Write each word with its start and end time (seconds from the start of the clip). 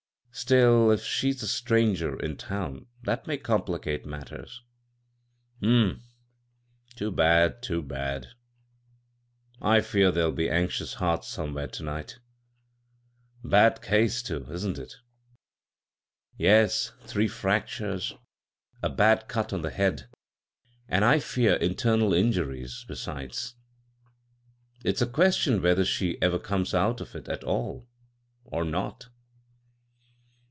Still, 0.33 0.91
if 0.91 1.03
she's 1.03 1.43
a 1.43 1.47
stranger 1.47 2.17
in 2.17 2.37
town, 2.37 2.87
that 3.03 3.27
may 3.27 3.37
compli 3.37 3.81
cate 3.83 4.05
matters."" 4.05 4.63
Hm 5.61 5.65
m; 5.65 6.03
too 6.95 7.11
bad, 7.11 7.61
too 7.61 7.81
bad 7.83 8.27
I 9.61 9.77
I 9.77 9.81
fear 9.81 10.09
there'll 10.09 10.31
be 10.31 10.49
anxious 10.49 10.95
hearts 10.95 11.27
somewhere 11.27 11.67
to 11.67 11.83
night 11.83 12.19
Bad 13.43 13.81
case, 13.81 14.23
too— 14.23 14.47
isn't 14.53 14.77
it?" 14.79 14.95
"Yes; 16.37 16.93
three 17.01 17.27
fractures, 17.27 18.13
a 18.81 18.89
bad 18.89 19.27
cut 19.27 19.51
on 19.51 19.63
the 19.63 19.69
39 19.69 19.79
bvGoog[c 19.79 19.83
A 19.83 19.97
CROSS 19.97 20.05
CURRENTS 20.05 20.81
head, 20.87 20.95
and, 20.95 21.03
I 21.05 21.19
fear, 21.19 21.55
internal 21.55 22.13
injuries 22.13 22.85
be«des. 22.87 23.27
If 24.85 24.95
s 24.95 25.01
a 25.01 25.07
question 25.07 25.61
whether 25.61 25.83
she 25.83 26.19
ever 26.21 26.39
comes 26.39 26.73
out 26.73 27.01
of 27.01 27.15
it 27.15 27.27
at 27.27 27.43
all, 27.43 27.89
or 28.45 28.63
not." 28.63 29.09